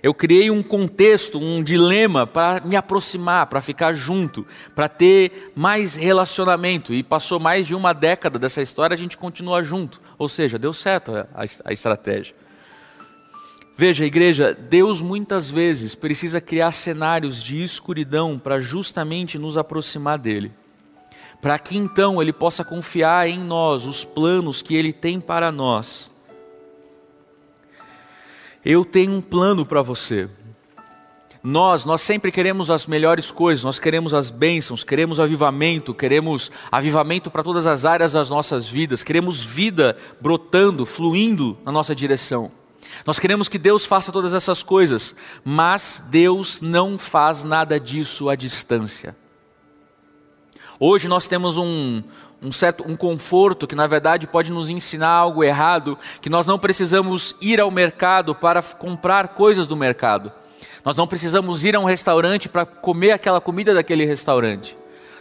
[0.00, 5.96] Eu criei um contexto, um dilema para me aproximar, para ficar junto, para ter mais
[5.96, 6.94] relacionamento.
[6.94, 10.00] E passou mais de uma década dessa história, a gente continua junto.
[10.16, 11.26] Ou seja, deu certo a,
[11.64, 12.34] a estratégia.
[13.74, 20.52] Veja, igreja, Deus muitas vezes precisa criar cenários de escuridão para justamente nos aproximar dele.
[21.40, 26.11] Para que então ele possa confiar em nós os planos que ele tem para nós
[28.64, 30.28] eu tenho um plano para você.
[31.42, 37.32] Nós, nós sempre queremos as melhores coisas, nós queremos as bênçãos, queremos avivamento, queremos avivamento
[37.32, 42.52] para todas as áreas das nossas vidas, queremos vida brotando, fluindo na nossa direção.
[43.04, 48.36] Nós queremos que Deus faça todas essas coisas, mas Deus não faz nada disso à
[48.36, 49.16] distância.
[50.78, 52.02] Hoje nós temos um,
[52.42, 56.58] um certo um conforto que na verdade pode nos ensinar algo errado, que nós não
[56.58, 60.32] precisamos ir ao mercado para comprar coisas do mercado.
[60.84, 64.76] Nós não precisamos ir a um restaurante para comer aquela comida daquele restaurante.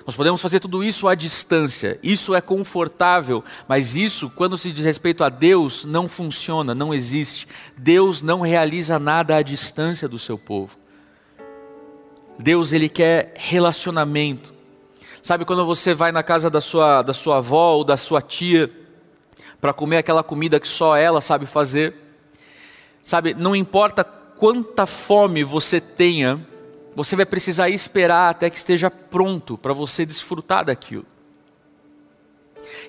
[0.05, 1.99] Nós podemos fazer tudo isso à distância.
[2.01, 7.47] Isso é confortável, mas isso, quando se diz respeito a Deus, não funciona, não existe.
[7.77, 10.75] Deus não realiza nada à distância do seu povo.
[12.39, 14.53] Deus ele quer relacionamento.
[15.21, 18.71] Sabe quando você vai na casa da sua, da sua avó ou da sua tia
[19.59, 21.95] para comer aquela comida que só ela sabe fazer?
[23.03, 26.43] Sabe, não importa quanta fome você tenha,
[26.95, 31.05] você vai precisar esperar até que esteja pronto para você desfrutar daquilo.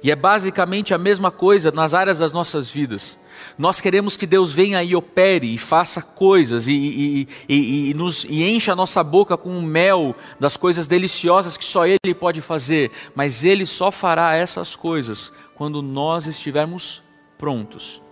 [0.02, 3.18] E é basicamente a mesma coisa nas áreas das nossas vidas.
[3.58, 8.24] Nós queremos que Deus venha e opere e faça coisas e, e, e, e, nos,
[8.24, 12.40] e encha a nossa boca com o mel das coisas deliciosas que só Ele pode
[12.40, 17.02] fazer, mas Ele só fará essas coisas quando nós estivermos
[17.38, 18.02] prontos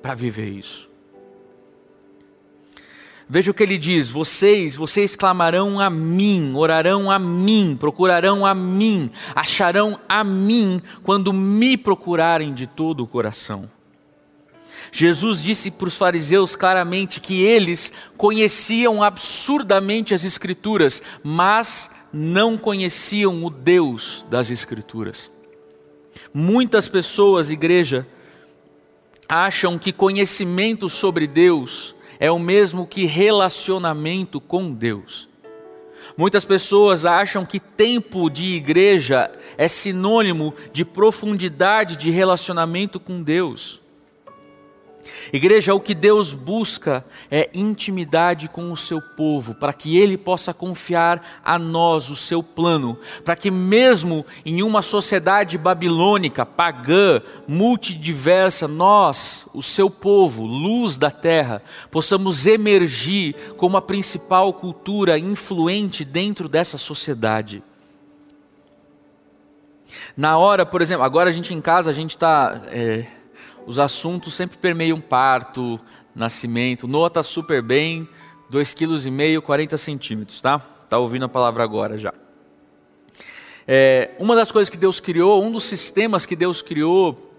[0.00, 0.90] para viver isso.
[3.32, 8.52] Veja o que ele diz: vocês, vocês clamarão a mim, orarão a mim, procurarão a
[8.52, 13.70] mim, acharão a mim quando me procurarem de todo o coração.
[14.92, 23.44] Jesus disse para os fariseus claramente que eles conheciam absurdamente as Escrituras, mas não conheciam
[23.44, 25.30] o Deus das Escrituras.
[26.34, 28.06] Muitas pessoas, igreja,
[29.28, 35.28] acham que conhecimento sobre Deus é o mesmo que relacionamento com Deus.
[36.16, 43.79] Muitas pessoas acham que tempo de igreja é sinônimo de profundidade de relacionamento com Deus.
[45.32, 50.52] Igreja, o que Deus busca é intimidade com o seu povo, para que ele possa
[50.52, 58.66] confiar a nós o seu plano, para que, mesmo em uma sociedade babilônica, pagã, multidiversa,
[58.66, 66.48] nós, o seu povo, luz da terra, possamos emergir como a principal cultura influente dentro
[66.48, 67.62] dessa sociedade.
[70.16, 72.62] Na hora, por exemplo, agora a gente em casa, a gente está.
[72.68, 73.19] É
[73.70, 75.78] os assuntos sempre permeiam parto,
[76.12, 76.88] nascimento.
[76.88, 78.08] Noah está super bem,
[78.50, 80.60] 2,5 kg, 40 centímetros, tá?
[80.82, 82.12] Está ouvindo a palavra agora já.
[83.68, 87.32] É, uma das coisas que Deus criou, um dos sistemas que Deus criou,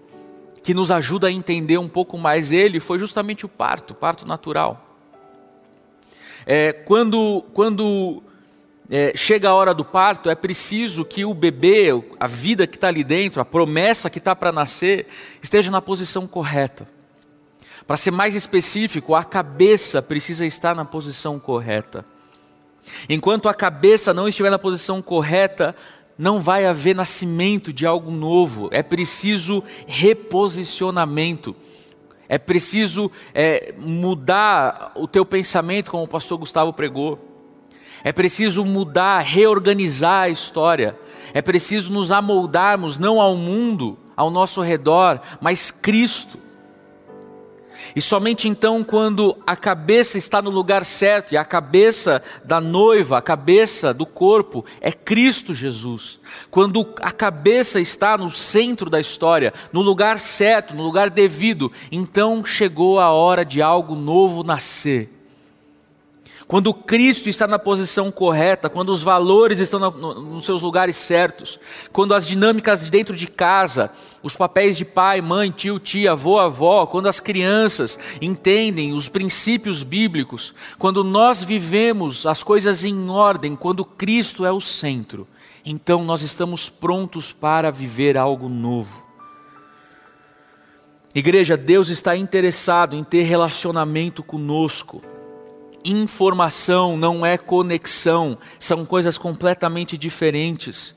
[0.62, 4.96] que nos ajuda a entender um pouco mais Ele, foi justamente o parto, parto natural.
[6.46, 8.22] É, quando, quando
[8.94, 11.88] é, chega a hora do parto, é preciso que o bebê,
[12.20, 15.06] a vida que está ali dentro, a promessa que está para nascer,
[15.40, 16.86] esteja na posição correta.
[17.86, 22.04] Para ser mais específico, a cabeça precisa estar na posição correta.
[23.08, 25.74] Enquanto a cabeça não estiver na posição correta,
[26.18, 28.68] não vai haver nascimento de algo novo.
[28.72, 31.56] É preciso reposicionamento.
[32.28, 37.31] É preciso é, mudar o teu pensamento, como o pastor Gustavo pregou.
[38.04, 40.98] É preciso mudar, reorganizar a história.
[41.32, 46.38] É preciso nos amoldarmos não ao mundo ao nosso redor, mas Cristo.
[47.94, 53.18] E somente então, quando a cabeça está no lugar certo, e a cabeça da noiva,
[53.18, 56.18] a cabeça do corpo, é Cristo Jesus.
[56.50, 62.44] Quando a cabeça está no centro da história, no lugar certo, no lugar devido, então
[62.44, 65.21] chegou a hora de algo novo nascer.
[66.52, 71.58] Quando Cristo está na posição correta, quando os valores estão no, nos seus lugares certos,
[71.90, 73.90] quando as dinâmicas dentro de casa,
[74.22, 79.82] os papéis de pai, mãe, tio, tia, avô, avó, quando as crianças entendem os princípios
[79.82, 85.26] bíblicos, quando nós vivemos as coisas em ordem, quando Cristo é o centro,
[85.64, 89.02] então nós estamos prontos para viver algo novo.
[91.14, 95.02] Igreja, Deus está interessado em ter relacionamento conosco
[95.84, 100.94] informação, não é conexão, são coisas completamente diferentes.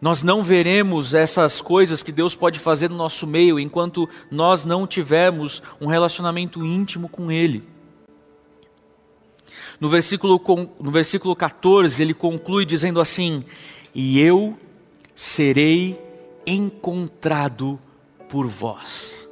[0.00, 4.86] Nós não veremos essas coisas que Deus pode fazer no nosso meio enquanto nós não
[4.86, 7.64] tivermos um relacionamento íntimo com Ele.
[9.80, 10.40] No versículo,
[10.80, 13.44] no versículo 14, ele conclui dizendo assim:
[13.94, 14.56] E eu
[15.14, 16.00] serei
[16.46, 17.78] encontrado
[18.28, 19.28] por vós.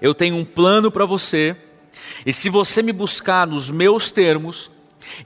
[0.00, 1.56] Eu tenho um plano para você
[2.24, 4.70] e se você me buscar nos meus termos,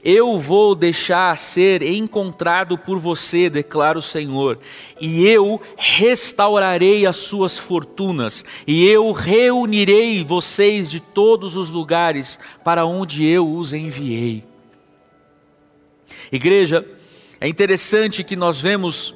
[0.03, 4.59] eu vou deixar ser encontrado por você, declara o Senhor,
[4.99, 12.85] e eu restaurarei as suas fortunas, e eu reunirei vocês de todos os lugares para
[12.85, 14.43] onde eu os enviei.
[16.31, 16.85] Igreja,
[17.39, 19.13] é interessante que nós vemos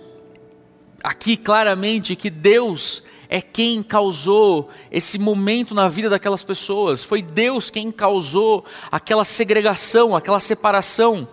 [1.03, 7.03] aqui claramente que Deus é quem causou esse momento na vida daquelas pessoas.
[7.03, 11.29] Foi Deus quem causou aquela segregação, aquela separação,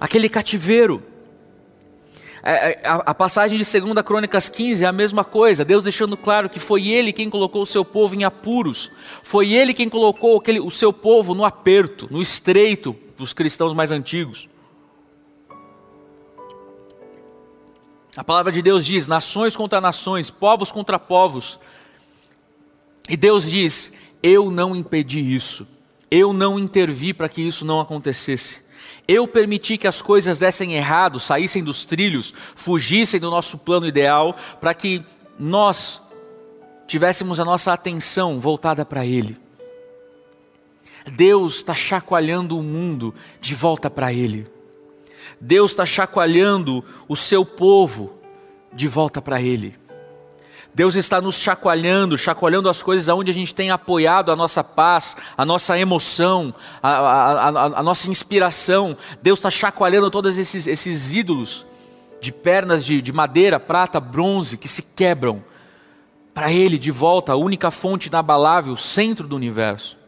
[0.00, 1.00] aquele cativeiro.
[2.42, 6.50] É, é, a passagem de 2 Crônicas 15 é a mesma coisa, Deus deixando claro
[6.50, 8.90] que foi Ele quem colocou o seu povo em apuros,
[9.22, 13.90] foi Ele quem colocou aquele, o seu povo no aperto, no estreito, os cristãos mais
[13.90, 14.46] antigos.
[18.16, 21.58] A palavra de Deus diz: nações contra nações, povos contra povos.
[23.08, 25.66] E Deus diz: eu não impedi isso,
[26.10, 28.62] eu não intervi para que isso não acontecesse.
[29.06, 34.34] Eu permiti que as coisas dessem errado, saíssem dos trilhos, fugissem do nosso plano ideal,
[34.60, 35.04] para que
[35.38, 36.00] nós
[36.86, 39.36] tivéssemos a nossa atenção voltada para Ele.
[41.12, 44.53] Deus está chacoalhando o mundo de volta para Ele.
[45.44, 48.14] Deus está chacoalhando o seu povo
[48.72, 49.76] de volta para Ele.
[50.74, 55.14] Deus está nos chacoalhando, chacoalhando as coisas aonde a gente tem apoiado a nossa paz,
[55.36, 56.52] a nossa emoção,
[56.82, 58.96] a, a, a, a nossa inspiração.
[59.20, 61.66] Deus está chacoalhando todos esses, esses ídolos
[62.22, 65.44] de pernas de, de madeira, prata, bronze que se quebram
[66.32, 70.03] para Ele de volta, a única fonte inabalável, centro do universo.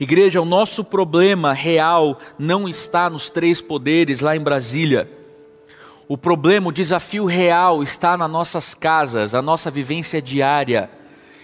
[0.00, 5.10] Igreja, o nosso problema real não está nos três poderes lá em Brasília.
[6.08, 10.90] O problema, o desafio real está nas nossas casas, a nossa vivência diária,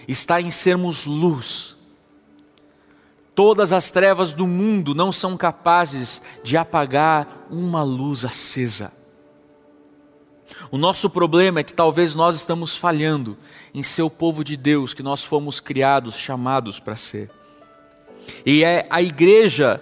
[0.07, 1.75] está em sermos luz.
[3.35, 8.91] Todas as trevas do mundo não são capazes de apagar uma luz acesa.
[10.71, 13.37] O nosso problema é que talvez nós estamos falhando
[13.71, 17.36] em ser o povo de Deus que nós fomos criados, chamados para ser.
[18.45, 19.81] E é a igreja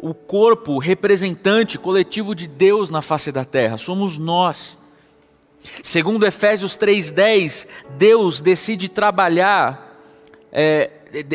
[0.00, 4.76] o corpo representante coletivo de Deus na face da terra, somos nós.
[5.82, 9.92] Segundo Efésios 3,10, Deus decide trabalhar
[10.50, 10.90] é,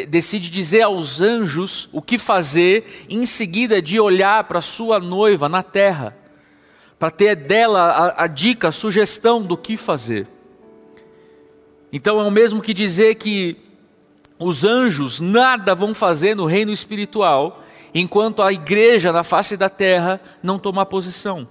[0.07, 5.61] decide dizer aos anjos o que fazer, em seguida de olhar para sua noiva na
[5.61, 6.17] terra,
[6.97, 10.27] para ter dela a, a dica, a sugestão do que fazer.
[11.93, 13.55] Então é o mesmo que dizer que
[14.39, 17.63] os anjos nada vão fazer no reino espiritual,
[17.93, 21.47] enquanto a igreja na face da terra não tomar posição,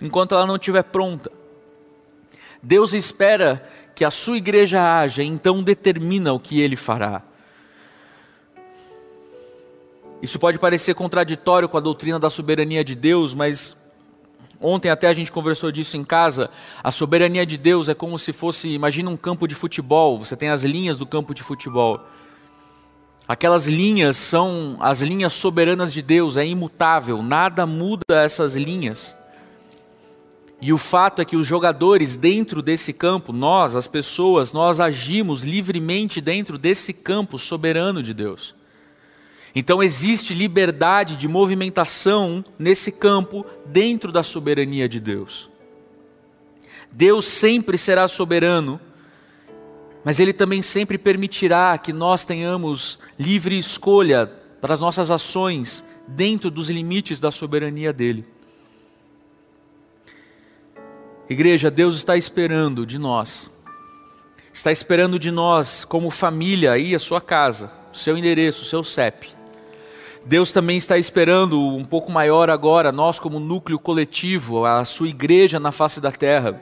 [0.00, 1.30] enquanto ela não estiver pronta.
[2.62, 7.22] Deus espera que a sua igreja haja, então determina o que ele fará.
[10.22, 13.76] Isso pode parecer contraditório com a doutrina da soberania de Deus, mas
[14.60, 16.50] ontem até a gente conversou disso em casa.
[16.82, 20.48] A soberania de Deus é como se fosse, imagina um campo de futebol, você tem
[20.48, 22.00] as linhas do campo de futebol.
[23.28, 29.16] Aquelas linhas são as linhas soberanas de Deus, é imutável, nada muda essas linhas.
[30.60, 35.42] E o fato é que os jogadores dentro desse campo, nós, as pessoas, nós agimos
[35.42, 38.55] livremente dentro desse campo soberano de Deus.
[39.58, 45.48] Então existe liberdade de movimentação nesse campo dentro da soberania de Deus.
[46.92, 48.78] Deus sempre será soberano,
[50.04, 54.26] mas Ele também sempre permitirá que nós tenhamos livre escolha
[54.60, 58.26] para as nossas ações dentro dos limites da soberania dEle.
[61.30, 63.50] Igreja, Deus está esperando de nós,
[64.52, 68.84] está esperando de nós, como família, aí a sua casa, o seu endereço, o seu
[68.84, 69.34] CEP,
[70.26, 75.60] Deus também está esperando um pouco maior agora, nós como núcleo coletivo, a sua igreja
[75.60, 76.60] na face da terra.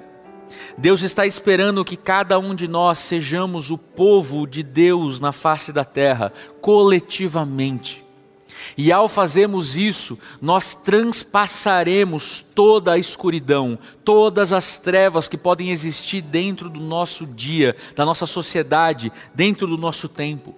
[0.77, 5.73] Deus está esperando que cada um de nós sejamos o povo de Deus na face
[5.73, 8.05] da terra, coletivamente.
[8.77, 16.21] E ao fazermos isso, nós transpassaremos toda a escuridão, todas as trevas que podem existir
[16.21, 20.55] dentro do nosso dia, da nossa sociedade, dentro do nosso tempo.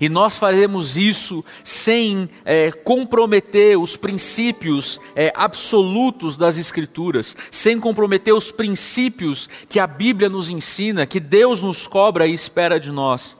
[0.00, 8.34] E nós faremos isso sem é, comprometer os princípios é, absolutos das Escrituras, sem comprometer
[8.34, 13.36] os princípios que a Bíblia nos ensina, que Deus nos cobra e espera de nós.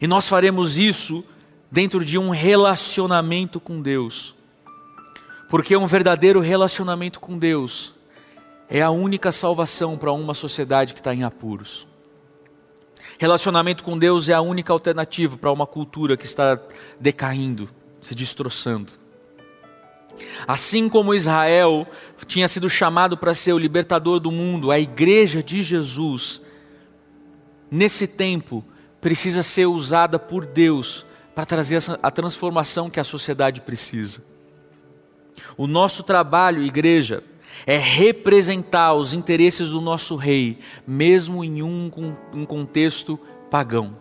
[0.00, 1.24] E nós faremos isso
[1.70, 4.34] dentro de um relacionamento com Deus,
[5.48, 7.94] porque um verdadeiro relacionamento com Deus
[8.68, 11.87] é a única salvação para uma sociedade que está em apuros.
[13.18, 16.58] Relacionamento com Deus é a única alternativa para uma cultura que está
[17.00, 17.68] decaindo,
[18.00, 18.92] se destroçando.
[20.46, 21.86] Assim como Israel
[22.26, 26.40] tinha sido chamado para ser o libertador do mundo, a igreja de Jesus,
[27.68, 28.64] nesse tempo,
[29.00, 31.04] precisa ser usada por Deus
[31.34, 34.22] para trazer a transformação que a sociedade precisa.
[35.56, 37.22] O nosso trabalho, igreja,
[37.68, 41.90] é representar os interesses do nosso rei, mesmo em um,
[42.32, 43.94] um contexto pagão.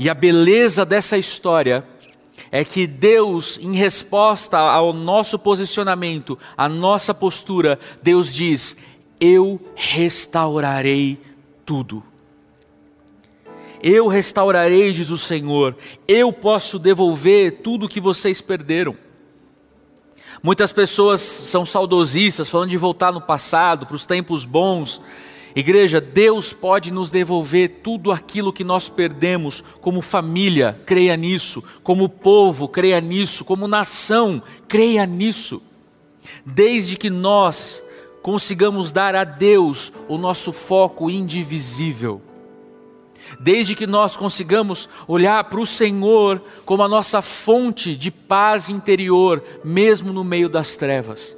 [0.00, 1.86] E a beleza dessa história
[2.50, 8.76] é que Deus, em resposta ao nosso posicionamento, à nossa postura, Deus diz:
[9.20, 11.20] Eu restaurarei
[11.64, 12.02] tudo.
[13.80, 15.76] Eu restaurarei, diz o Senhor,
[16.08, 18.96] eu posso devolver tudo que vocês perderam.
[20.42, 25.00] Muitas pessoas são saudosistas, falando de voltar no passado, para os tempos bons.
[25.54, 32.08] Igreja, Deus pode nos devolver tudo aquilo que nós perdemos, como família, creia nisso, como
[32.08, 35.62] povo, creia nisso, como nação, creia nisso.
[36.46, 37.82] Desde que nós
[38.22, 42.22] consigamos dar a Deus o nosso foco indivisível
[43.38, 49.42] desde que nós consigamos olhar para o Senhor como a nossa fonte de paz interior,
[49.64, 51.36] mesmo no meio das trevas,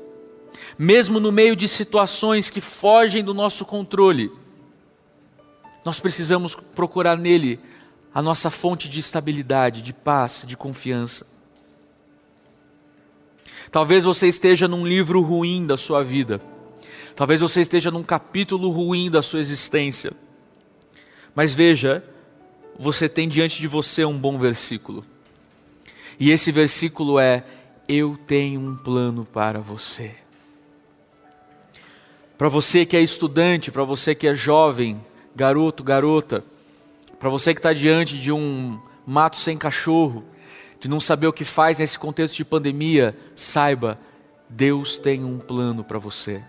[0.78, 4.30] mesmo no meio de situações que fogem do nosso controle,
[5.84, 7.61] nós precisamos procurar nele
[8.14, 11.26] a nossa fonte de estabilidade, de paz, de confiança.
[13.70, 16.40] Talvez você esteja num livro ruim da sua vida,
[17.16, 20.12] talvez você esteja num capítulo ruim da sua existência.
[21.35, 22.05] Mas veja,
[22.78, 25.05] você tem diante de você um bom versículo.
[26.18, 27.45] E esse versículo é:
[27.89, 30.14] Eu tenho um plano para você.
[32.37, 35.01] Para você que é estudante, para você que é jovem,
[35.35, 36.45] garoto, garota,
[37.18, 40.24] para você que está diante de um mato sem cachorro,
[40.80, 43.99] de não saber o que faz nesse contexto de pandemia, saiba,
[44.49, 46.43] Deus tem um plano para você.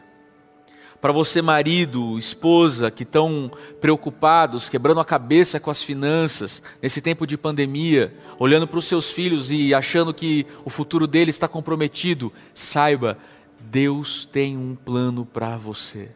[1.06, 7.28] Para você, marido, esposa, que estão preocupados, quebrando a cabeça com as finanças, nesse tempo
[7.28, 12.34] de pandemia, olhando para os seus filhos e achando que o futuro deles está comprometido,
[12.56, 13.20] saiba,
[13.60, 16.10] Deus tem um plano para você.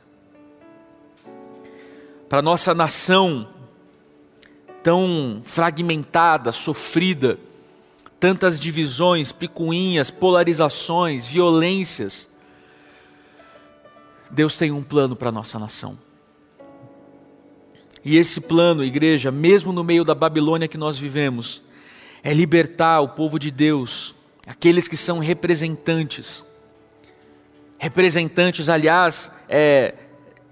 [2.28, 3.48] Para nossa nação
[4.82, 7.38] tão fragmentada, sofrida,
[8.20, 12.29] tantas divisões, picuinhas, polarizações, violências,
[14.30, 15.98] Deus tem um plano para a nossa nação.
[18.04, 21.62] E esse plano, igreja, mesmo no meio da Babilônia que nós vivemos,
[22.24, 24.16] é libertar o povo de Deus,
[24.48, 26.44] aqueles que são representantes.
[27.78, 29.96] Representantes, aliás, é,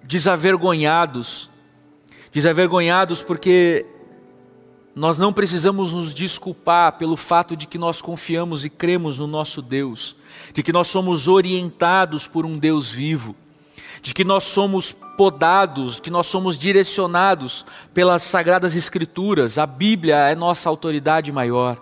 [0.03, 1.49] desavergonhados.
[2.31, 3.85] Desavergonhados porque
[4.95, 9.61] nós não precisamos nos desculpar pelo fato de que nós confiamos e cremos no nosso
[9.61, 10.15] Deus,
[10.53, 13.35] de que nós somos orientados por um Deus vivo
[14.07, 20.33] de que nós somos podados, que nós somos direcionados pelas sagradas escrituras, a Bíblia é
[20.33, 21.77] nossa autoridade maior.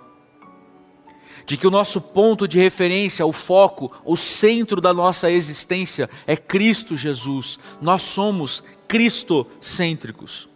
[1.45, 6.35] De que o nosso ponto de referência, o foco, o centro da nossa existência é
[6.35, 7.59] Cristo Jesus.
[7.79, 10.49] Nós somos cristocêntricos.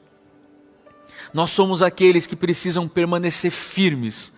[1.31, 4.33] Nós somos aqueles que precisam permanecer firmes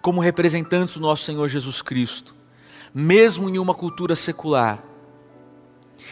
[0.00, 2.34] como representantes do nosso Senhor Jesus Cristo,
[2.94, 4.95] mesmo em uma cultura secular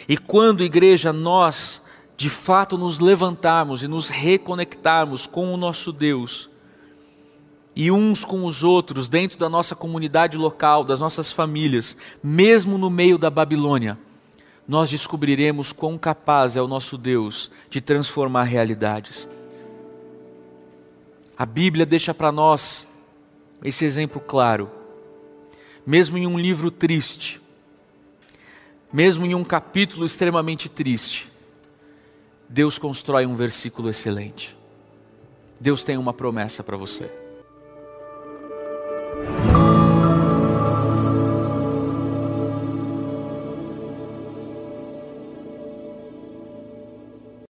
[0.09, 1.83] e quando, igreja, nós
[2.17, 6.49] de fato nos levantarmos e nos reconectarmos com o nosso Deus,
[7.77, 12.89] e uns com os outros, dentro da nossa comunidade local, das nossas famílias, mesmo no
[12.89, 13.99] meio da Babilônia,
[14.67, 19.29] nós descobriremos quão capaz é o nosso Deus de transformar realidades.
[21.37, 22.87] A Bíblia deixa para nós
[23.63, 24.71] esse exemplo claro.
[25.85, 27.43] Mesmo em um livro triste,
[28.95, 31.29] mesmo em um capítulo extremamente triste,
[32.49, 34.57] Deus constrói um versículo excelente.
[35.61, 37.11] Deus tem uma promessa para você.